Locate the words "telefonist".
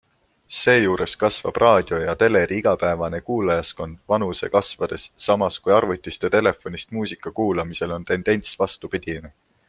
6.37-6.95